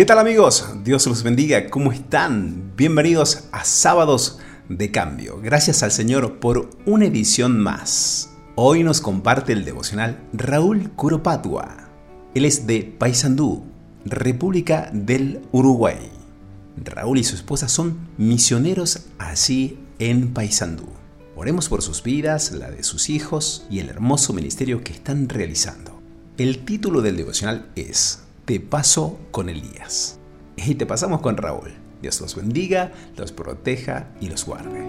[0.00, 0.64] ¿Qué tal amigos?
[0.82, 1.68] Dios los bendiga.
[1.68, 2.72] ¿Cómo están?
[2.74, 4.38] Bienvenidos a Sábados
[4.70, 5.38] de Cambio.
[5.42, 8.30] Gracias al Señor por una edición más.
[8.54, 11.90] Hoy nos comparte el devocional Raúl Curopatua.
[12.34, 13.66] Él es de Paysandú,
[14.06, 16.10] República del Uruguay.
[16.82, 20.88] Raúl y su esposa son misioneros así en Paysandú.
[21.36, 26.00] Oremos por sus vidas, la de sus hijos y el hermoso ministerio que están realizando.
[26.38, 30.18] El título del devocional es te paso con Elías.
[30.56, 31.70] Y te pasamos con Raúl.
[32.02, 34.84] Dios los bendiga, los proteja y los guarde.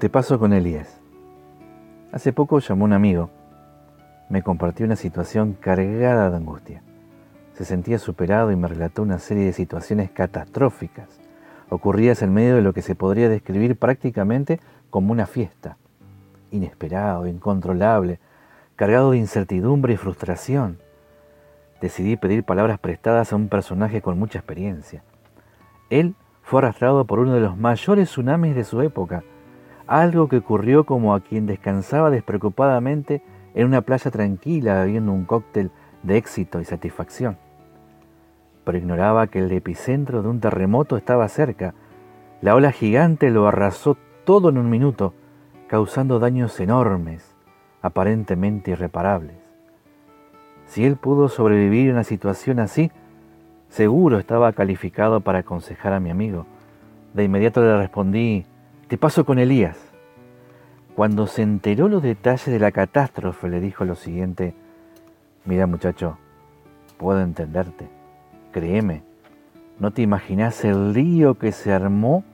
[0.00, 0.88] Te paso con Elías.
[2.10, 3.30] Hace poco llamó un amigo.
[4.28, 6.82] Me compartió una situación cargada de angustia
[7.58, 11.08] se sentía superado y me relató una serie de situaciones catastróficas,
[11.68, 15.76] ocurridas en medio de lo que se podría describir prácticamente como una fiesta,
[16.52, 18.20] inesperado, incontrolable,
[18.76, 20.78] cargado de incertidumbre y frustración.
[21.80, 25.02] Decidí pedir palabras prestadas a un personaje con mucha experiencia.
[25.90, 26.14] Él
[26.44, 29.24] fue arrastrado por uno de los mayores tsunamis de su época,
[29.88, 33.20] algo que ocurrió como a quien descansaba despreocupadamente
[33.56, 35.72] en una playa tranquila bebiendo un cóctel
[36.04, 37.36] de éxito y satisfacción
[38.68, 41.72] pero ignoraba que el epicentro de un terremoto estaba cerca.
[42.42, 45.14] La ola gigante lo arrasó todo en un minuto,
[45.68, 47.34] causando daños enormes,
[47.80, 49.38] aparentemente irreparables.
[50.66, 52.92] Si él pudo sobrevivir a una situación así,
[53.70, 56.44] seguro estaba calificado para aconsejar a mi amigo.
[57.14, 58.44] De inmediato le respondí,
[58.86, 59.78] te paso con Elías.
[60.94, 64.52] Cuando se enteró los detalles de la catástrofe, le dijo lo siguiente,
[65.46, 66.18] mira muchacho,
[66.98, 67.97] puedo entenderte.
[68.52, 69.02] Créeme,
[69.78, 72.24] no te imaginas el lío que se armó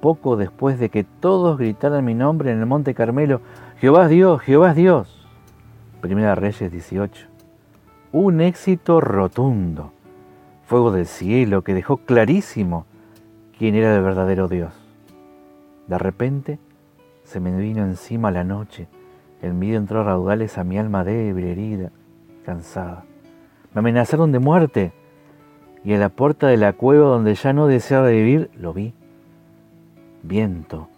[0.00, 3.40] poco después de que todos gritaran mi nombre en el Monte Carmelo,
[3.78, 5.26] Jehová Dios, Jehová Dios.
[6.00, 7.26] Primera Reyes 18.
[8.12, 9.92] Un éxito rotundo,
[10.66, 12.86] fuego del cielo que dejó clarísimo
[13.58, 14.72] quién era el verdadero Dios.
[15.88, 16.58] De repente
[17.24, 18.88] se me vino encima la noche,
[19.42, 21.90] el miedo entró a raudales a mi alma débil, herida,
[22.44, 23.04] cansada.
[23.74, 24.92] Me amenazaron de muerte
[25.86, 28.92] y en la puerta de la cueva donde ya no deseaba vivir, lo vi.
[30.24, 30.88] Viento,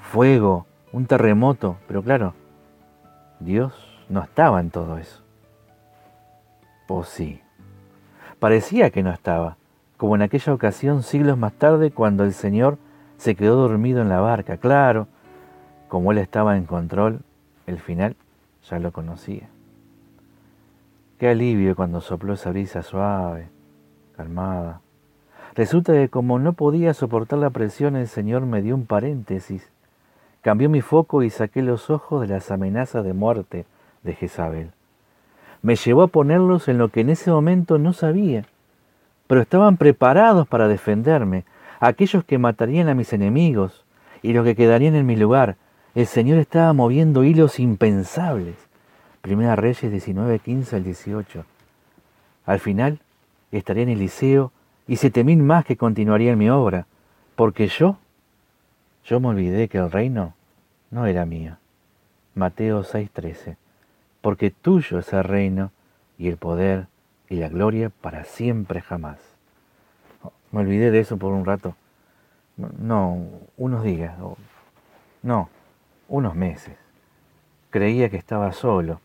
[0.00, 2.34] fuego, un terremoto, pero claro,
[3.40, 3.74] Dios
[4.08, 5.24] no estaba en todo eso.
[6.86, 7.40] ¿O sí?
[8.38, 9.56] Parecía que no estaba,
[9.96, 12.78] como en aquella ocasión siglos más tarde cuando el Señor
[13.16, 14.58] se quedó dormido en la barca.
[14.58, 15.08] Claro,
[15.88, 17.22] como Él estaba en control,
[17.66, 18.14] el final
[18.70, 19.48] ya lo conocía.
[21.18, 23.48] Qué alivio cuando sopló esa brisa suave,
[25.54, 29.68] Resulta que como no podía soportar la presión, el Señor me dio un paréntesis.
[30.42, 33.66] Cambió mi foco y saqué los ojos de las amenazas de muerte
[34.02, 34.70] de Jezabel.
[35.62, 38.44] Me llevó a ponerlos en lo que en ese momento no sabía,
[39.26, 41.44] pero estaban preparados para defenderme,
[41.80, 43.84] aquellos que matarían a mis enemigos
[44.22, 45.56] y los que quedarían en mi lugar.
[45.94, 48.56] El Señor estaba moviendo hilos impensables.
[49.20, 51.44] Primera Reyes 19, 15 al 18.
[52.46, 53.00] Al final,
[53.56, 54.52] estaría en el liceo
[54.86, 56.86] y siete mil más que continuarían mi obra,
[57.36, 57.98] porque yo,
[59.04, 60.34] yo me olvidé que el reino
[60.90, 61.56] no era mío.
[62.34, 63.56] Mateo 6:13,
[64.20, 65.70] porque tuyo es el reino
[66.18, 66.86] y el poder
[67.28, 69.18] y la gloria para siempre jamás.
[70.50, 71.74] Me olvidé de eso por un rato.
[72.56, 73.24] No,
[73.56, 74.16] unos días,
[75.22, 75.48] no,
[76.08, 76.76] unos meses.
[77.70, 79.00] Creía que estaba solo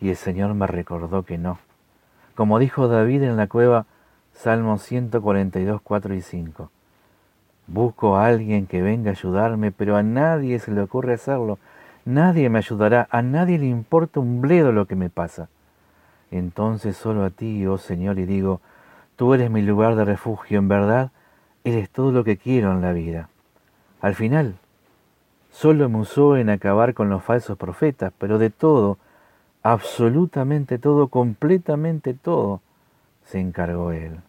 [0.00, 1.58] y el Señor me recordó que no
[2.36, 3.86] como dijo David en la cueva,
[4.34, 6.70] Salmo 142, 4 y 5.
[7.66, 11.58] Busco a alguien que venga a ayudarme, pero a nadie se le ocurre hacerlo.
[12.04, 15.48] Nadie me ayudará, a nadie le importa un bledo lo que me pasa.
[16.30, 18.60] Entonces solo a ti, oh Señor, y digo,
[19.16, 21.10] tú eres mi lugar de refugio, en verdad,
[21.64, 23.30] eres todo lo que quiero en la vida.
[24.02, 24.56] Al final,
[25.50, 28.98] solo me usó en acabar con los falsos profetas, pero de todo,
[29.72, 32.60] absolutamente todo, completamente todo,
[33.24, 34.20] se encargó él.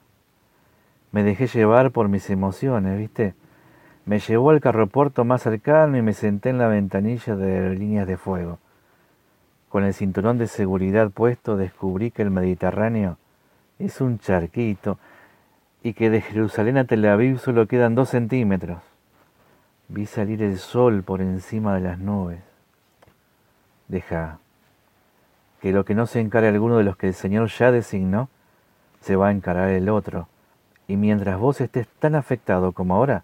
[1.11, 3.35] Me dejé llevar por mis emociones, ¿viste?
[4.05, 8.17] Me llevó al carropuerto más cercano y me senté en la ventanilla de líneas de
[8.17, 8.57] fuego.
[9.69, 13.17] Con el cinturón de seguridad puesto descubrí que el Mediterráneo
[13.77, 14.97] es un charquito
[15.83, 18.79] y que de Jerusalén a Tel Aviv solo quedan dos centímetros.
[19.87, 22.39] Vi salir el sol por encima de las nubes.
[23.87, 24.39] Deja
[25.61, 28.29] que lo que no se encare alguno de los que el Señor ya designó,
[29.01, 30.27] se va a encarar el otro.
[30.87, 33.23] Y mientras vos estés tan afectado como ahora,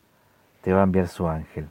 [0.62, 1.68] te va a enviar su ángel.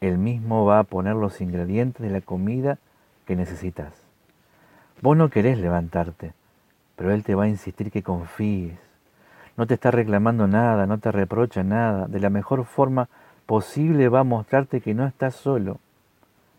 [0.00, 2.78] Él mismo va a poner los ingredientes de la comida
[3.26, 3.92] que necesitas.
[5.00, 6.32] Vos no querés levantarte,
[6.96, 8.78] pero Él te va a insistir que confíes.
[9.56, 12.06] No te está reclamando nada, no te reprocha nada.
[12.06, 13.08] De la mejor forma
[13.46, 15.78] posible va a mostrarte que no estás solo.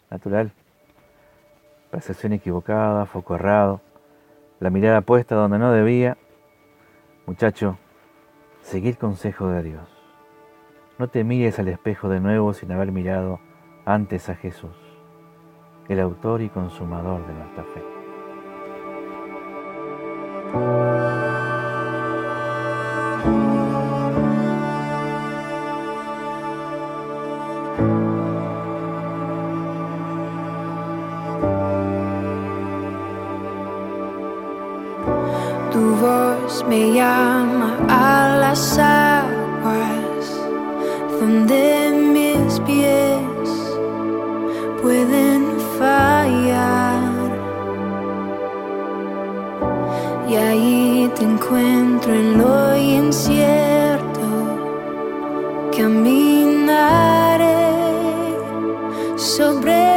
[0.09, 0.51] Natural.
[1.93, 3.79] Percepción equivocada, foco errado,
[4.59, 6.17] la mirada puesta donde no debía.
[7.27, 7.77] Muchacho,
[8.61, 9.87] seguí el consejo de Dios.
[10.97, 13.39] No te mires al espejo de nuevo sin haber mirado
[13.85, 14.75] antes a Jesús,
[15.87, 17.83] el autor y consumador de nuestra fe.
[36.67, 40.25] Me llama a las aguas
[41.19, 43.49] donde mis pies
[44.81, 45.45] pueden
[45.79, 47.01] fallar.
[50.29, 54.27] Y ahí te encuentro en lo incierto,
[55.77, 57.43] caminaré
[59.15, 59.92] sobre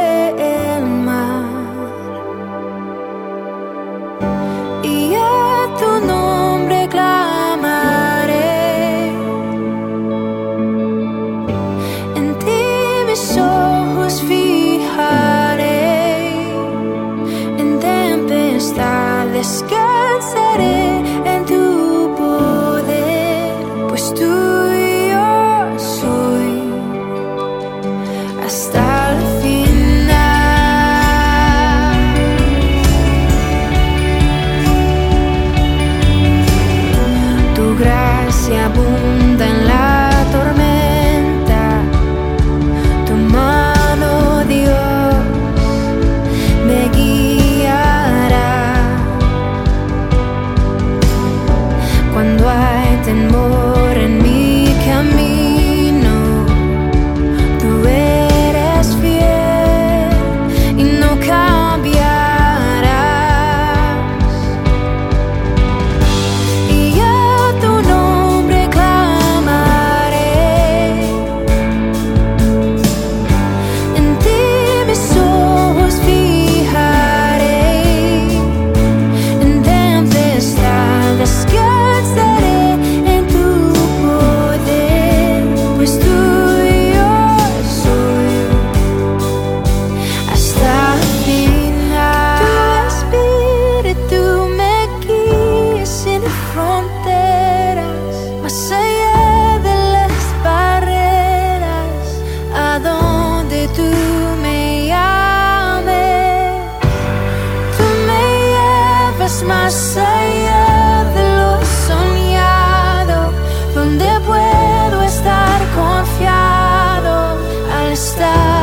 [117.97, 118.56] stop.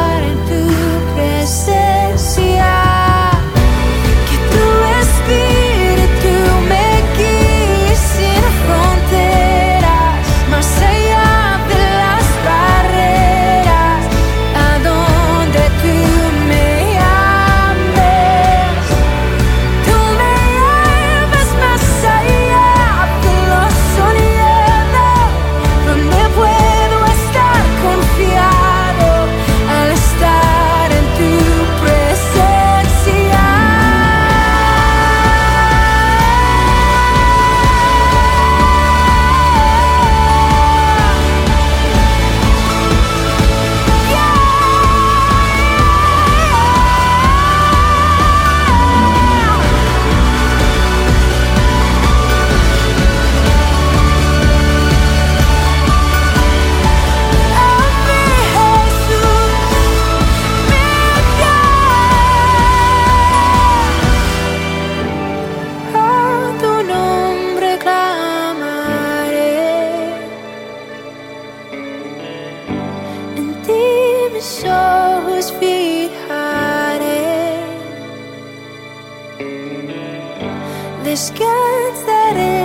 [81.15, 82.64] wish gets that it